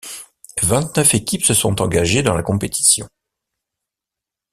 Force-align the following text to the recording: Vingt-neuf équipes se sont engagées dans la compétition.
Vingt-neuf 0.63 1.13
équipes 1.13 1.45
se 1.45 1.53
sont 1.53 1.79
engagées 1.79 2.23
dans 2.23 2.33
la 2.33 2.41
compétition. 2.41 3.07